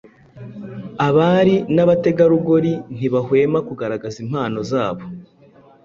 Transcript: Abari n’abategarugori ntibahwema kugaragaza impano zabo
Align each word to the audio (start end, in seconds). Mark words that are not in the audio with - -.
Abari 1.07 1.55
n’abategarugori 1.75 2.73
ntibahwema 2.97 3.59
kugaragaza 3.67 4.17
impano 4.25 4.59
zabo 4.71 5.03